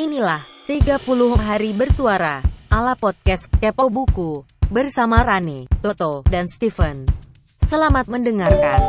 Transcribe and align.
Inilah 0.00 0.40
30 0.64 0.96
hari 1.36 1.76
bersuara 1.76 2.40
ala 2.72 2.96
podcast 2.96 3.52
Kepo 3.60 3.92
Buku 3.92 4.48
bersama 4.72 5.20
Rani, 5.20 5.68
Toto, 5.84 6.24
dan 6.32 6.48
Steven. 6.48 7.04
Selamat 7.60 8.08
mendengarkan. 8.08 8.80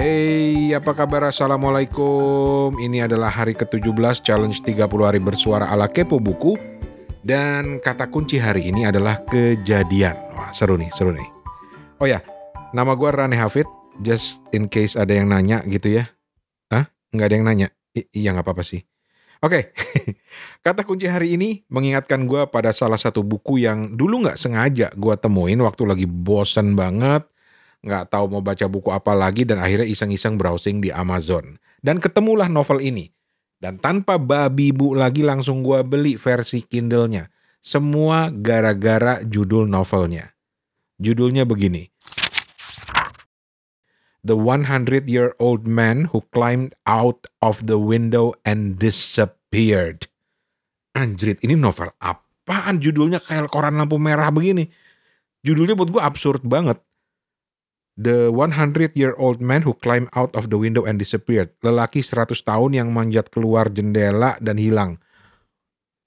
Hey, 0.00 0.72
apa 0.72 0.96
kabar? 0.96 1.28
Assalamualaikum. 1.28 2.80
Ini 2.80 3.12
adalah 3.12 3.28
hari 3.28 3.52
ke-17 3.52 4.24
challenge 4.24 4.64
30 4.64 4.88
hari 5.04 5.20
bersuara 5.20 5.68
ala 5.68 5.84
Kepo 5.84 6.16
Buku. 6.16 6.56
Dan 7.20 7.76
kata 7.84 8.08
kunci 8.08 8.40
hari 8.40 8.72
ini 8.72 8.88
adalah 8.88 9.20
kejadian. 9.28 10.16
Wah, 10.32 10.48
seru 10.56 10.80
nih, 10.80 10.88
seru 10.96 11.12
nih. 11.12 11.39
Oh 12.00 12.08
ya, 12.08 12.24
nama 12.72 12.96
gue 12.96 13.12
Rane 13.12 13.36
Hafid. 13.36 13.68
Just 14.00 14.40
in 14.56 14.72
case 14.72 14.96
ada 14.96 15.12
yang 15.12 15.28
nanya 15.28 15.60
gitu 15.68 16.00
ya. 16.00 16.08
Hah? 16.72 16.88
Nggak 17.12 17.26
ada 17.28 17.34
yang 17.36 17.44
nanya? 17.44 17.68
I 17.92 18.08
iya 18.16 18.32
nggak 18.32 18.48
apa-apa 18.48 18.64
sih. 18.64 18.88
Oke, 19.44 19.76
kata 20.64 20.88
kunci 20.88 21.04
hari 21.04 21.36
ini 21.36 21.60
mengingatkan 21.68 22.24
gue 22.24 22.48
pada 22.48 22.72
salah 22.72 22.96
satu 22.96 23.20
buku 23.20 23.60
yang 23.60 24.00
dulu 24.00 24.24
nggak 24.24 24.40
sengaja 24.40 24.88
gue 24.96 25.14
temuin 25.20 25.60
waktu 25.60 25.84
lagi 25.84 26.06
bosen 26.08 26.72
banget, 26.72 27.28
nggak 27.84 28.08
tahu 28.08 28.32
mau 28.32 28.40
baca 28.40 28.64
buku 28.64 28.88
apa 28.88 29.12
lagi 29.12 29.44
dan 29.44 29.60
akhirnya 29.60 29.84
iseng-iseng 29.84 30.40
browsing 30.40 30.80
di 30.80 30.88
Amazon. 30.88 31.60
Dan 31.84 32.00
ketemulah 32.00 32.48
novel 32.48 32.80
ini. 32.80 33.12
Dan 33.60 33.76
tanpa 33.76 34.16
babi 34.16 34.72
bu 34.72 34.96
lagi 34.96 35.20
langsung 35.20 35.60
gue 35.60 35.84
beli 35.84 36.16
versi 36.16 36.64
Kindle-nya. 36.64 37.28
Semua 37.60 38.32
gara-gara 38.32 39.20
judul 39.20 39.68
novelnya. 39.68 40.39
Judulnya 41.00 41.48
begini. 41.48 41.88
The 44.20 44.36
100-year-old 44.36 45.64
man 45.64 46.12
who 46.12 46.20
climbed 46.28 46.76
out 46.84 47.24
of 47.40 47.64
the 47.64 47.80
window 47.80 48.36
and 48.44 48.76
disappeared. 48.76 50.12
Anjrit, 50.92 51.40
ini 51.40 51.56
novel 51.56 51.88
apaan 52.04 52.84
judulnya 52.84 53.24
kayak 53.24 53.48
koran 53.48 53.80
lampu 53.80 53.96
merah 53.96 54.28
begini? 54.28 54.68
Judulnya 55.40 55.72
buat 55.72 55.88
gue 55.88 56.02
absurd 56.04 56.44
banget. 56.44 56.76
The 57.96 58.28
100-year-old 58.28 59.40
man 59.40 59.64
who 59.64 59.72
climbed 59.72 60.12
out 60.12 60.36
of 60.36 60.52
the 60.52 60.60
window 60.60 60.84
and 60.84 61.00
disappeared. 61.00 61.56
Lelaki 61.64 62.04
100 62.04 62.44
tahun 62.44 62.76
yang 62.76 62.92
manjat 62.92 63.32
keluar 63.32 63.72
jendela 63.72 64.36
dan 64.44 64.60
hilang. 64.60 65.00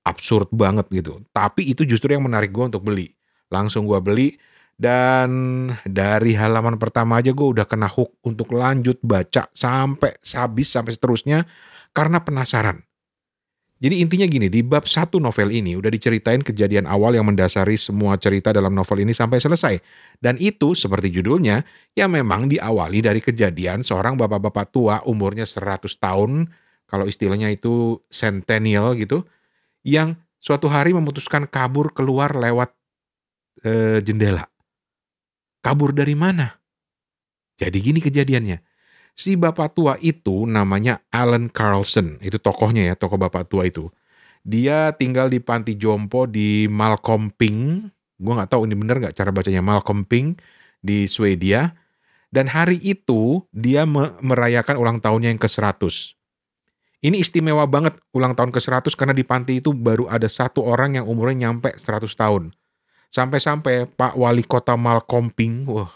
Absurd 0.06 0.54
banget 0.54 0.86
gitu. 0.94 1.26
Tapi 1.34 1.66
itu 1.66 1.82
justru 1.82 2.14
yang 2.14 2.30
menarik 2.30 2.54
gue 2.54 2.62
untuk 2.62 2.86
beli. 2.86 3.10
Langsung 3.50 3.89
gue 3.89 3.98
beli 3.98 4.38
dan 4.78 5.30
dari 5.86 6.34
halaman 6.34 6.82
pertama 6.82 7.22
aja 7.22 7.30
gue 7.32 7.48
udah 7.48 7.70
kena 7.70 7.86
hook 7.86 8.18
untuk 8.26 8.52
lanjut 8.58 8.98
baca 9.06 9.48
sampai 9.54 10.18
habis 10.34 10.68
sampai 10.74 10.98
seterusnya 10.98 11.46
karena 11.94 12.20
penasaran. 12.26 12.82
Jadi 13.84 14.00
intinya 14.00 14.24
gini, 14.24 14.48
di 14.48 14.64
bab 14.64 14.88
satu 14.88 15.20
novel 15.20 15.52
ini 15.52 15.76
udah 15.76 15.92
diceritain 15.92 16.40
kejadian 16.40 16.88
awal 16.88 17.20
yang 17.20 17.28
mendasari 17.28 17.76
semua 17.76 18.16
cerita 18.16 18.56
dalam 18.56 18.72
novel 18.72 19.04
ini 19.04 19.12
sampai 19.12 19.44
selesai. 19.44 19.76
Dan 20.24 20.40
itu 20.40 20.72
seperti 20.72 21.12
judulnya, 21.12 21.68
ya 21.92 22.08
memang 22.08 22.48
diawali 22.48 23.04
dari 23.04 23.20
kejadian 23.20 23.84
seorang 23.84 24.16
bapak-bapak 24.16 24.72
tua 24.72 25.04
umurnya 25.04 25.44
100 25.44 26.00
tahun, 26.00 26.48
kalau 26.88 27.12
istilahnya 27.12 27.52
itu 27.52 28.00
centennial 28.08 28.96
gitu, 28.96 29.28
yang 29.84 30.16
suatu 30.40 30.72
hari 30.72 30.96
memutuskan 30.96 31.44
kabur 31.44 31.92
keluar 31.92 32.40
lewat 32.40 32.72
e, 33.68 34.00
jendela. 34.00 34.53
Kabur 35.64 35.95
dari 35.95 36.14
mana? 36.14 36.59
Jadi 37.56 37.80
gini 37.80 38.03
kejadiannya 38.03 38.59
si 39.14 39.38
bapak 39.38 39.78
tua 39.78 39.94
itu 40.02 40.50
namanya 40.50 41.02
Alan 41.14 41.47
Carlson. 41.50 42.17
Itu 42.20 42.42
tokohnya 42.42 42.83
ya, 42.83 42.94
tokoh 42.97 43.17
bapak 43.17 43.47
tua 43.47 43.70
itu. 43.70 43.89
Dia 44.43 44.92
tinggal 44.92 45.32
di 45.32 45.39
panti 45.39 45.80
jompo 45.80 46.27
di 46.27 46.67
Malcolmping. 46.67 47.88
Gue 48.20 48.33
nggak 48.36 48.52
tahu 48.52 48.67
ini 48.67 48.76
bener 48.76 48.99
nggak 48.99 49.15
cara 49.15 49.32
bacanya 49.32 49.64
Malcolmping 49.64 50.36
di 50.83 51.08
Swedia. 51.08 51.71
Dan 52.33 52.49
hari 52.49 52.82
itu 52.82 53.45
dia 53.54 53.86
merayakan 54.20 54.82
ulang 54.82 54.98
tahunnya 54.98 55.30
yang 55.30 55.38
ke-100. 55.38 56.17
Ini 57.04 57.21
istimewa 57.21 57.61
banget 57.70 57.93
ulang 58.09 58.33
tahun 58.33 58.49
ke-100 58.49 58.98
karena 58.98 59.14
di 59.14 59.21
panti 59.21 59.61
itu 59.61 59.70
baru 59.70 60.09
ada 60.09 60.26
satu 60.26 60.65
orang 60.65 60.98
yang 60.98 61.05
umurnya 61.05 61.48
nyampe 61.48 61.70
100 61.77 62.09
tahun. 62.09 62.49
Sampai-sampai 63.14 63.94
Pak 63.94 64.18
Wali 64.18 64.42
Kota 64.42 64.74
Malcolmping, 64.74 65.70
wah, 65.70 65.94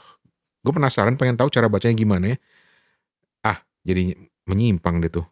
gue 0.62 0.74
penasaran 0.74 1.18
pengen 1.18 1.34
tahu 1.34 1.50
cara 1.50 1.66
bacanya 1.66 1.98
gimana 1.98 2.38
ya 2.38 2.38
jadi 3.88 4.12
menyimpang 4.44 5.00
deh 5.00 5.08
tuh. 5.08 5.24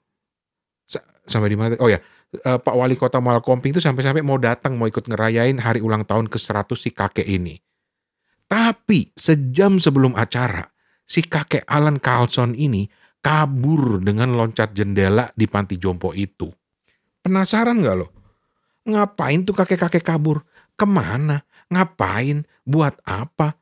Sampai 1.27 1.51
di 1.51 1.57
mana? 1.59 1.75
Oh 1.83 1.91
ya, 1.91 1.99
uh, 2.47 2.61
Pak 2.61 2.75
Wali 2.77 2.95
Kota 2.95 3.19
Malkomping 3.19 3.75
itu 3.75 3.81
sampai-sampai 3.83 4.23
mau 4.23 4.39
datang 4.39 4.79
mau 4.79 4.87
ikut 4.87 5.09
ngerayain 5.09 5.57
hari 5.59 5.83
ulang 5.83 6.07
tahun 6.07 6.31
ke-100 6.31 6.71
si 6.79 6.89
kakek 6.95 7.27
ini. 7.27 7.59
Tapi 8.45 9.09
sejam 9.17 9.81
sebelum 9.81 10.13
acara, 10.13 10.63
si 11.03 11.25
kakek 11.25 11.65
Alan 11.65 11.97
Carlson 11.97 12.53
ini 12.53 12.85
kabur 13.25 14.05
dengan 14.05 14.37
loncat 14.37 14.71
jendela 14.77 15.25
di 15.33 15.49
panti 15.49 15.81
jompo 15.81 16.13
itu. 16.13 16.45
Penasaran 17.25 17.81
gak 17.81 17.97
lo? 17.97 18.07
Ngapain 18.85 19.41
tuh 19.41 19.57
kakek-kakek 19.57 20.05
kabur? 20.05 20.45
Ke 20.77 20.85
mana? 20.85 21.41
Ngapain? 21.71 22.45
Buat 22.65 23.01
apa? 23.05 23.57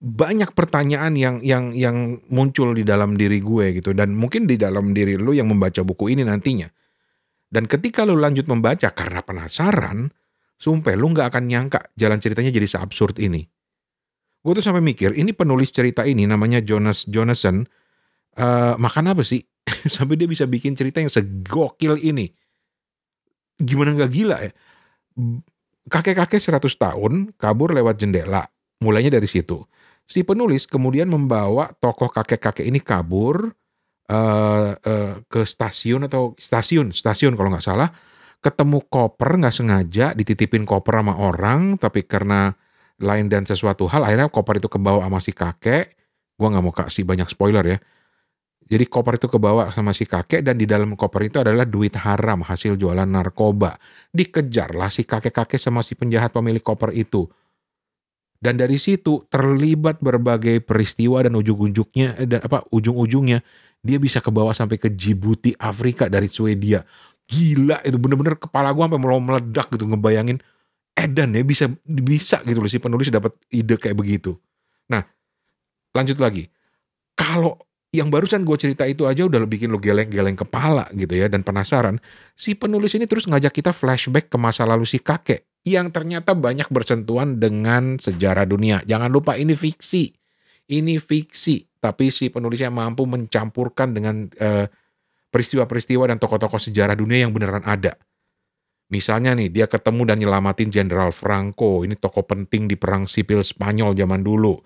banyak 0.00 0.56
pertanyaan 0.56 1.12
yang 1.12 1.44
yang 1.44 1.76
yang 1.76 2.24
muncul 2.32 2.72
di 2.72 2.88
dalam 2.88 3.20
diri 3.20 3.36
gue 3.36 3.76
gitu 3.76 3.92
dan 3.92 4.16
mungkin 4.16 4.48
di 4.48 4.56
dalam 4.56 4.96
diri 4.96 5.20
lu 5.20 5.36
yang 5.36 5.52
membaca 5.52 5.84
buku 5.84 6.16
ini 6.16 6.24
nantinya. 6.24 6.72
Dan 7.50 7.68
ketika 7.68 8.08
lu 8.08 8.16
lanjut 8.16 8.48
membaca 8.48 8.88
karena 8.96 9.20
penasaran, 9.20 10.08
sumpah 10.56 10.96
lu 10.96 11.12
nggak 11.12 11.36
akan 11.36 11.44
nyangka 11.50 11.80
jalan 12.00 12.16
ceritanya 12.16 12.48
jadi 12.48 12.64
seabsurd 12.64 13.20
ini. 13.20 13.44
Gue 14.40 14.56
tuh 14.56 14.64
sampai 14.64 14.80
mikir, 14.80 15.12
ini 15.12 15.36
penulis 15.36 15.68
cerita 15.68 16.08
ini 16.08 16.24
namanya 16.24 16.64
Jonas 16.64 17.04
Jonathan, 17.04 17.66
uh, 18.40 18.80
makan 18.80 19.12
apa 19.12 19.20
sih? 19.20 19.44
sampai 20.00 20.16
dia 20.16 20.30
bisa 20.30 20.48
bikin 20.48 20.72
cerita 20.72 21.02
yang 21.02 21.12
segokil 21.12 22.00
ini. 22.00 22.30
Gimana 23.60 23.92
nggak 23.98 24.12
gila 24.14 24.36
ya? 24.40 24.52
Kakek-kakek 25.88 26.42
100 26.42 26.60
tahun 26.76 27.12
kabur 27.40 27.72
lewat 27.72 27.96
jendela. 27.96 28.44
Mulainya 28.84 29.16
dari 29.16 29.28
situ. 29.28 29.64
Si 30.04 30.26
penulis 30.26 30.66
kemudian 30.66 31.06
membawa 31.06 31.70
tokoh 31.78 32.10
kakek-kakek 32.10 32.66
ini 32.66 32.82
kabur 32.82 33.54
uh, 34.10 34.70
uh, 34.74 35.14
ke 35.30 35.40
stasiun 35.46 36.10
atau 36.10 36.34
stasiun 36.36 36.90
stasiun 36.90 37.38
kalau 37.38 37.54
nggak 37.54 37.64
salah. 37.64 37.88
Ketemu 38.40 38.88
koper 38.88 39.36
nggak 39.36 39.54
sengaja 39.54 40.16
dititipin 40.16 40.64
koper 40.64 41.04
sama 41.04 41.14
orang 41.20 41.76
tapi 41.76 42.08
karena 42.08 42.56
lain 43.00 43.28
dan 43.28 43.44
sesuatu 43.44 43.84
hal 43.88 44.04
akhirnya 44.04 44.32
koper 44.32 44.60
itu 44.60 44.68
kebawa 44.68 45.04
sama 45.04 45.20
si 45.20 45.32
kakek. 45.32 45.96
Gua 46.40 46.48
nggak 46.48 46.64
mau 46.64 46.72
kasih 46.72 47.04
banyak 47.04 47.28
spoiler 47.28 47.64
ya 47.64 47.78
jadi 48.70 48.86
koper 48.86 49.18
itu 49.18 49.26
kebawa 49.26 49.74
sama 49.74 49.90
si 49.90 50.06
kakek 50.06 50.46
dan 50.46 50.54
di 50.54 50.62
dalam 50.62 50.94
koper 50.94 51.26
itu 51.26 51.42
adalah 51.42 51.66
duit 51.66 51.90
haram 51.98 52.46
hasil 52.46 52.78
jualan 52.78 53.02
narkoba. 53.02 53.74
Dikejarlah 54.14 54.86
si 54.94 55.02
kakek-kakek 55.02 55.58
sama 55.58 55.82
si 55.82 55.98
penjahat 55.98 56.30
pemilik 56.30 56.62
koper 56.62 56.94
itu. 56.94 57.26
Dan 58.38 58.62
dari 58.62 58.78
situ 58.78 59.26
terlibat 59.26 59.98
berbagai 59.98 60.62
peristiwa 60.62 61.18
dan 61.18 61.34
ujung-ujungnya 61.34 62.14
eh, 62.22 62.30
dan 62.30 62.46
apa 62.46 62.62
ujung-ujungnya 62.70 63.42
dia 63.82 63.98
bisa 63.98 64.22
ke 64.22 64.30
bawah 64.30 64.54
sampai 64.54 64.78
ke 64.78 64.86
Djibouti 64.86 65.50
Afrika 65.58 66.06
dari 66.06 66.30
Swedia. 66.30 66.86
Gila 67.26 67.82
itu 67.82 67.98
bener-bener 67.98 68.38
kepala 68.38 68.70
gua 68.70 68.86
sampai 68.86 69.02
mau 69.02 69.18
meledak 69.18 69.66
gitu 69.74 69.82
ngebayangin 69.82 70.38
Edan 70.94 71.34
ya 71.34 71.42
bisa 71.42 71.66
bisa 71.84 72.38
gitu 72.46 72.62
loh 72.62 72.70
si 72.70 72.78
penulis 72.78 73.10
dapat 73.10 73.34
ide 73.50 73.74
kayak 73.74 73.98
begitu. 73.98 74.38
Nah, 74.90 75.02
lanjut 75.90 76.22
lagi. 76.22 76.46
Kalau 77.18 77.58
yang 77.90 78.06
barusan 78.06 78.46
gue 78.46 78.54
cerita 78.54 78.86
itu 78.86 79.02
aja 79.06 79.26
udah 79.26 79.42
bikin 79.50 79.74
lo 79.74 79.82
geleng-geleng 79.82 80.38
kepala 80.38 80.86
gitu 80.94 81.10
ya 81.18 81.26
dan 81.26 81.42
penasaran. 81.42 81.98
Si 82.38 82.54
penulis 82.54 82.94
ini 82.94 83.10
terus 83.10 83.26
ngajak 83.26 83.50
kita 83.50 83.74
flashback 83.74 84.30
ke 84.30 84.38
masa 84.38 84.62
lalu 84.62 84.86
si 84.86 85.02
kakek 85.02 85.42
yang 85.66 85.90
ternyata 85.90 86.32
banyak 86.38 86.70
bersentuhan 86.70 87.42
dengan 87.42 87.98
sejarah 87.98 88.46
dunia. 88.46 88.80
Jangan 88.86 89.10
lupa 89.10 89.34
ini 89.34 89.58
fiksi. 89.58 90.14
Ini 90.70 91.02
fiksi, 91.02 91.66
tapi 91.82 92.14
si 92.14 92.30
penulisnya 92.30 92.70
mampu 92.70 93.02
mencampurkan 93.02 93.90
dengan 93.90 94.30
peristiwa 94.30 94.70
peristiwa-peristiwa 95.30 96.10
dan 96.10 96.18
tokoh-tokoh 96.22 96.62
sejarah 96.62 96.94
dunia 96.94 97.26
yang 97.26 97.34
beneran 97.34 97.66
ada. 97.66 97.98
Misalnya 98.90 99.34
nih, 99.34 99.50
dia 99.50 99.66
ketemu 99.70 100.02
dan 100.06 100.18
nyelamatin 100.18 100.70
Jenderal 100.70 101.10
Franco, 101.10 101.82
ini 101.82 101.94
tokoh 101.94 102.22
penting 102.22 102.70
di 102.70 102.74
perang 102.74 103.06
sipil 103.10 103.42
Spanyol 103.42 103.98
zaman 103.98 104.22
dulu 104.22 104.58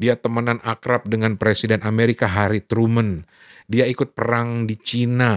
dia 0.00 0.16
temenan 0.16 0.56
akrab 0.64 1.04
dengan 1.04 1.36
Presiden 1.36 1.84
Amerika 1.84 2.24
Harry 2.24 2.64
Truman. 2.64 3.20
Dia 3.68 3.84
ikut 3.84 4.16
perang 4.16 4.64
di 4.64 4.80
Cina 4.80 5.36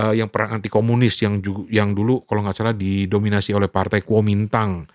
uh, 0.00 0.16
yang 0.16 0.32
perang 0.32 0.56
anti 0.56 0.72
komunis 0.72 1.20
yang 1.20 1.44
yang 1.68 1.92
dulu 1.92 2.24
kalau 2.24 2.40
nggak 2.40 2.56
salah 2.56 2.72
didominasi 2.72 3.52
oleh 3.52 3.68
Partai 3.68 4.00
Kuomintang. 4.00 4.88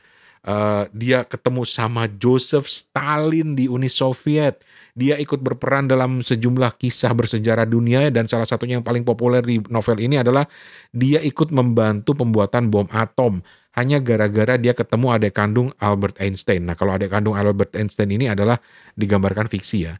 Uh, 0.47 0.87
dia 0.95 1.27
ketemu 1.27 1.67
sama 1.67 2.07
Joseph 2.07 2.71
Stalin 2.71 3.53
di 3.53 3.69
Uni 3.69 3.91
Soviet. 3.91 4.63
Dia 4.97 5.19
ikut 5.21 5.43
berperan 5.43 5.85
dalam 5.85 6.25
sejumlah 6.25 6.79
kisah 6.81 7.13
bersejarah 7.13 7.67
dunia 7.69 8.09
dan 8.09 8.25
salah 8.25 8.49
satunya 8.49 8.79
yang 8.81 8.87
paling 8.87 9.05
populer 9.05 9.45
di 9.45 9.61
novel 9.69 10.01
ini 10.01 10.17
adalah 10.17 10.47
dia 10.89 11.21
ikut 11.21 11.53
membantu 11.53 12.17
pembuatan 12.17 12.73
bom 12.73 12.89
atom 12.89 13.45
hanya 13.77 14.01
gara-gara 14.01 14.57
dia 14.57 14.73
ketemu 14.73 15.13
adik 15.13 15.37
kandung 15.37 15.69
Albert 15.77 16.17
Einstein. 16.17 16.65
Nah, 16.65 16.73
kalau 16.73 16.97
adik 16.97 17.13
kandung 17.13 17.37
Albert 17.37 17.77
Einstein 17.77 18.09
ini 18.09 18.25
adalah 18.25 18.57
digambarkan 18.97 19.45
fiksi 19.45 19.85
ya. 19.85 19.93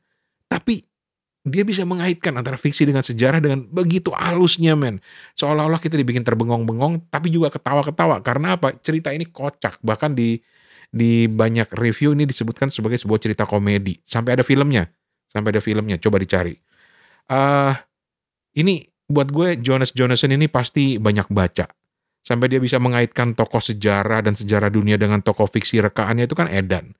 Tapi 0.50 0.82
dia 1.46 1.62
bisa 1.62 1.86
mengaitkan 1.86 2.34
antara 2.36 2.58
fiksi 2.58 2.90
dengan 2.90 3.06
sejarah 3.06 3.38
dengan 3.38 3.70
begitu 3.70 4.10
halusnya 4.18 4.74
men. 4.74 4.98
Seolah-olah 5.38 5.78
kita 5.78 5.94
dibikin 5.94 6.26
terbengong-bengong 6.26 7.06
tapi 7.14 7.30
juga 7.30 7.54
ketawa-ketawa. 7.54 8.26
Karena 8.26 8.58
apa? 8.58 8.74
Cerita 8.82 9.14
ini 9.14 9.30
kocak. 9.30 9.78
Bahkan 9.86 10.18
di 10.18 10.42
di 10.90 11.30
banyak 11.30 11.70
review 11.78 12.18
ini 12.18 12.26
disebutkan 12.26 12.74
sebagai 12.74 12.98
sebuah 12.98 13.22
cerita 13.22 13.46
komedi. 13.46 14.02
Sampai 14.02 14.34
ada 14.34 14.42
filmnya. 14.42 14.90
Sampai 15.30 15.54
ada 15.54 15.62
filmnya. 15.62 16.02
Coba 16.02 16.18
dicari. 16.18 16.58
Uh, 17.30 17.78
ini 18.58 18.90
buat 19.06 19.30
gue 19.30 19.62
Jonas 19.62 19.94
Jonasson 19.94 20.34
ini 20.34 20.50
pasti 20.50 20.98
banyak 20.98 21.30
baca. 21.30 21.70
Sampai 22.28 22.52
dia 22.52 22.60
bisa 22.60 22.76
mengaitkan 22.76 23.32
tokoh 23.32 23.64
sejarah 23.64 24.20
dan 24.20 24.36
sejarah 24.36 24.68
dunia 24.68 25.00
dengan 25.00 25.24
tokoh 25.24 25.48
fiksi 25.48 25.80
rekaannya 25.80 26.28
itu 26.28 26.36
kan 26.36 26.52
edan. 26.52 26.92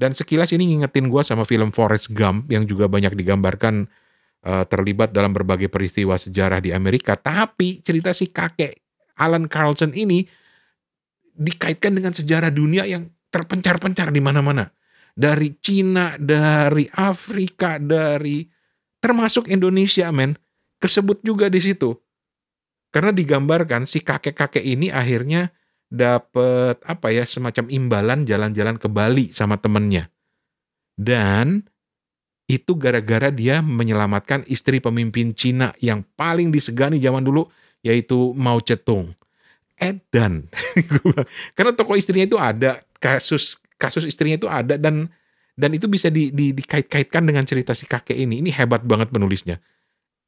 Dan 0.00 0.16
sekilas 0.16 0.48
ini 0.56 0.72
ngingetin 0.72 1.12
gue 1.12 1.20
sama 1.20 1.44
film 1.44 1.76
Forrest 1.76 2.16
Gump 2.16 2.48
yang 2.48 2.64
juga 2.64 2.88
banyak 2.88 3.12
digambarkan 3.12 3.84
uh, 4.48 4.64
terlibat 4.64 5.12
dalam 5.12 5.36
berbagai 5.36 5.68
peristiwa 5.68 6.16
sejarah 6.16 6.64
di 6.64 6.72
Amerika. 6.72 7.20
Tapi 7.20 7.84
cerita 7.84 8.16
si 8.16 8.32
kakek 8.32 8.80
Alan 9.20 9.44
Carlson 9.44 9.92
ini 9.92 10.24
dikaitkan 11.36 11.92
dengan 11.92 12.16
sejarah 12.16 12.48
dunia 12.48 12.88
yang 12.88 13.12
terpencar-pencar 13.28 14.08
di 14.08 14.24
mana-mana. 14.24 14.72
Dari 15.12 15.52
Cina, 15.60 16.16
dari 16.16 16.88
Afrika, 16.96 17.76
dari 17.76 18.48
termasuk 19.04 19.52
Indonesia, 19.52 20.08
men. 20.08 20.32
Kesebut 20.80 21.20
juga 21.20 21.52
di 21.52 21.60
situ. 21.60 21.92
Karena 22.90 23.12
digambarkan 23.12 23.84
si 23.84 24.00
kakek-kakek 24.00 24.62
ini 24.62 24.88
akhirnya 24.88 25.52
dapat 25.86 26.82
apa 26.82 27.14
ya 27.14 27.22
semacam 27.22 27.70
imbalan 27.70 28.26
jalan-jalan 28.26 28.76
ke 28.80 28.88
Bali 28.90 29.30
sama 29.30 29.60
temennya. 29.60 30.10
Dan 30.96 31.66
itu 32.46 32.78
gara-gara 32.78 33.28
dia 33.34 33.58
menyelamatkan 33.58 34.46
istri 34.46 34.78
pemimpin 34.78 35.34
Cina 35.34 35.74
yang 35.82 36.06
paling 36.14 36.54
disegani 36.54 37.02
zaman 37.02 37.26
dulu 37.26 37.50
yaitu 37.82 38.32
Mao 38.34 38.62
Zedong. 38.62 39.12
Edan. 39.76 40.48
Karena 41.56 41.72
toko 41.76 41.94
istrinya 42.00 42.24
itu 42.24 42.40
ada, 42.40 42.80
kasus 42.96 43.60
kasus 43.76 44.08
istrinya 44.08 44.40
itu 44.40 44.48
ada 44.48 44.80
dan 44.80 45.12
dan 45.56 45.70
itu 45.72 45.84
bisa 45.88 46.08
di, 46.08 46.32
di, 46.32 46.52
dikait-kaitkan 46.52 47.24
dengan 47.24 47.44
cerita 47.44 47.76
si 47.76 47.84
kakek 47.84 48.16
ini. 48.16 48.40
Ini 48.40 48.50
hebat 48.56 48.84
banget 48.84 49.12
penulisnya. 49.12 49.60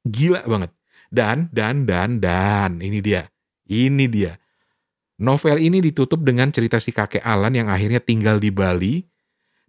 Gila 0.05 0.45
banget. 0.45 0.73
Dan 1.09 1.49
dan 1.53 1.89
dan 1.89 2.21
dan 2.21 2.85
ini 2.85 3.01
dia. 3.01 3.29
Ini 3.69 4.07
dia 4.09 4.37
Novel 5.19 5.59
ini 5.59 5.83
ditutup 5.83 6.23
dengan 6.23 6.55
cerita 6.55 6.79
si 6.79 6.95
kakek 6.95 7.27
Alan 7.27 7.51
yang 7.51 7.67
akhirnya 7.67 7.99
tinggal 7.99 8.39
di 8.39 8.55
Bali. 8.55 9.03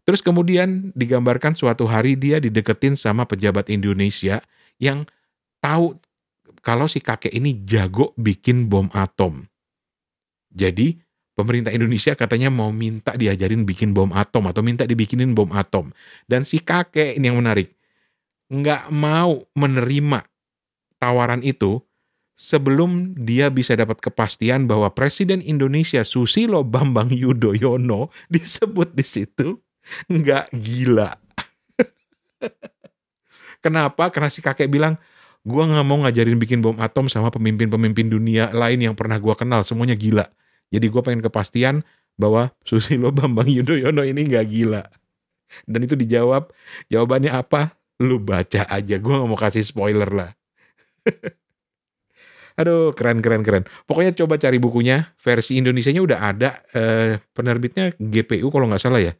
Terus 0.06 0.21
kemudian 0.21 0.94
digambarkan 0.94 1.57
suatu 1.57 1.89
hari 1.89 2.13
dia 2.13 2.38
dideketin 2.38 2.94
sama 2.94 3.25
pejabat 3.25 3.65
Indonesia 3.74 4.45
yang 4.77 5.09
tahu 5.57 5.97
kalau 6.62 6.86
si 6.86 7.01
kakek 7.01 7.33
ini 7.33 7.65
jago 7.65 8.13
bikin 8.13 8.69
bom 8.69 8.94
atom. 8.94 9.42
Jadi 10.53 11.01
pemerintah 11.33 11.74
Indonesia 11.74 12.13
katanya 12.13 12.53
mau 12.53 12.69
minta 12.69 13.18
diajarin 13.18 13.65
bikin 13.65 13.89
bom 13.89 14.13
atom 14.13 14.53
atau 14.53 14.62
minta 14.62 14.85
dibikinin 14.85 15.33
bom 15.33 15.50
atom. 15.50 15.89
Dan 16.30 16.45
si 16.45 16.62
kakek 16.62 17.18
ini 17.18 17.25
yang 17.25 17.42
menarik, 17.42 17.74
nggak 18.53 18.94
mau 18.94 19.50
menerima 19.57 20.28
tawaran 20.99 21.41
itu 21.41 21.81
sebelum 22.39 23.19
dia 23.19 23.51
bisa 23.51 23.75
dapat 23.75 23.99
kepastian 23.99 24.63
bahwa 24.63 24.87
Presiden 24.95 25.43
Indonesia 25.43 26.07
Susilo 26.07 26.63
Bambang 26.63 27.11
Yudhoyono 27.11 28.07
disebut 28.33 28.95
di 28.95 29.03
situ 29.03 29.59
nggak 30.07 30.55
gila. 30.55 31.11
Kenapa? 33.63 34.07
Karena 34.07 34.31
si 34.31 34.39
kakek 34.39 34.71
bilang, 34.71 34.95
gue 35.43 35.63
nggak 35.63 35.83
mau 35.83 35.99
ngajarin 36.03 36.39
bikin 36.39 36.63
bom 36.63 36.79
atom 36.79 37.11
sama 37.11 37.27
pemimpin-pemimpin 37.27 38.07
dunia 38.07 38.55
lain 38.55 38.79
yang 38.79 38.95
pernah 38.95 39.19
gue 39.19 39.35
kenal, 39.35 39.67
semuanya 39.67 39.99
gila. 39.99 40.31
Jadi 40.71 40.85
gue 40.87 41.01
pengen 41.03 41.19
kepastian 41.19 41.83
bahwa 42.15 42.55
Susilo 42.63 43.11
Bambang 43.17 43.51
Yudhoyono 43.51 44.07
ini 44.07 44.27
nggak 44.31 44.45
gila. 44.47 44.83
Dan 45.65 45.83
itu 45.83 45.97
dijawab, 45.97 46.53
jawabannya 46.87 47.33
apa? 47.35 47.75
Lu 47.99 48.21
baca 48.21 48.63
aja, 48.69 48.95
gue 48.95 49.11
nggak 49.11 49.27
mau 49.27 49.39
kasih 49.39 49.65
spoiler 49.65 50.07
lah. 50.07 50.31
Aduh, 52.59 52.91
keren 52.91 53.23
keren 53.23 53.39
keren. 53.39 53.63
Pokoknya 53.87 54.11
coba 54.19 54.35
cari 54.35 54.59
bukunya. 54.59 55.15
Versi 55.15 55.55
Indonesia-nya 55.55 56.03
udah 56.03 56.19
ada. 56.19 56.49
Eh, 56.75 57.15
penerbitnya 57.31 57.95
GPU 57.95 58.51
kalau 58.51 58.67
nggak 58.67 58.83
salah 58.83 58.99
ya. 58.99 59.15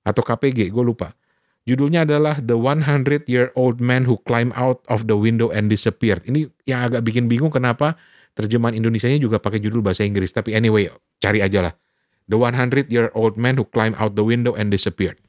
Atau 0.00 0.24
KPG, 0.24 0.72
gue 0.72 0.84
lupa. 0.84 1.12
Judulnya 1.68 2.08
adalah 2.08 2.40
The 2.40 2.56
100 2.56 3.28
Year 3.28 3.52
Old 3.52 3.84
Man 3.84 4.08
Who 4.08 4.24
Climbed 4.24 4.56
Out 4.56 4.80
of 4.88 5.04
the 5.04 5.14
Window 5.14 5.52
and 5.52 5.68
Disappeared. 5.68 6.24
Ini 6.24 6.48
yang 6.64 6.88
agak 6.88 7.04
bikin 7.04 7.28
bingung 7.28 7.52
kenapa 7.52 8.00
terjemahan 8.32 8.72
Indonesia-nya 8.72 9.20
juga 9.20 9.36
pakai 9.36 9.60
judul 9.60 9.84
bahasa 9.84 10.08
Inggris. 10.08 10.32
Tapi 10.32 10.56
anyway, 10.56 10.88
cari 11.20 11.44
aja 11.44 11.68
lah. 11.68 11.74
The 12.32 12.40
100 12.40 12.88
Year 12.88 13.12
Old 13.12 13.36
Man 13.36 13.60
Who 13.60 13.68
Climbed 13.68 14.00
Out 14.00 14.16
the 14.16 14.24
Window 14.24 14.56
and 14.56 14.72
Disappeared. 14.72 15.20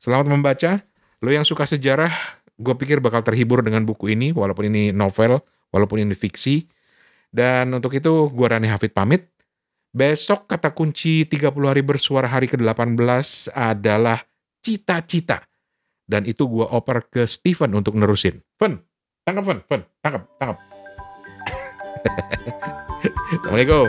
Selamat 0.00 0.32
membaca. 0.32 0.80
Lo 1.22 1.30
yang 1.30 1.46
suka 1.46 1.68
sejarah, 1.68 2.10
gue 2.62 2.74
pikir 2.78 3.02
bakal 3.02 3.26
terhibur 3.26 3.60
dengan 3.66 3.82
buku 3.82 4.14
ini, 4.14 4.30
walaupun 4.30 4.70
ini 4.70 4.94
novel 4.94 5.42
walaupun 5.72 6.04
ini 6.04 6.14
fiksi. 6.14 6.68
Dan 7.32 7.72
untuk 7.72 7.96
itu 7.96 8.28
gue 8.28 8.46
Rani 8.46 8.68
Hafid 8.68 8.92
pamit. 8.92 9.32
Besok 9.92 10.48
kata 10.48 10.72
kunci 10.72 11.28
30 11.28 11.52
hari 11.68 11.82
bersuara 11.84 12.28
hari 12.28 12.48
ke-18 12.48 12.96
adalah 13.52 14.20
cita-cita. 14.60 15.44
Dan 16.04 16.28
itu 16.28 16.48
gue 16.48 16.64
oper 16.64 17.08
ke 17.08 17.24
Steven 17.24 17.72
untuk 17.76 17.96
nerusin. 17.96 18.40
Fen, 18.56 18.80
tangkap 19.24 19.44
Fen, 19.48 19.58
Fen, 19.68 19.80
tangkap, 20.00 20.22
tangkap. 20.36 20.58
Assalamualaikum. 23.36 23.88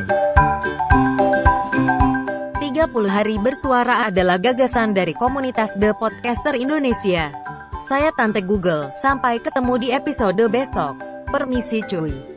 30 2.64 3.06
hari 3.12 3.36
bersuara 3.40 4.08
adalah 4.08 4.40
gagasan 4.40 4.96
dari 4.96 5.16
komunitas 5.16 5.76
The 5.80 5.96
Podcaster 5.96 6.56
Indonesia. 6.56 7.32
Saya 7.84 8.16
Tante 8.16 8.40
Google, 8.40 8.96
sampai 8.96 9.44
ketemu 9.44 9.74
di 9.76 9.88
episode 9.92 10.40
besok. 10.48 10.96
Permisi 11.28 11.84
cuy. 11.84 12.33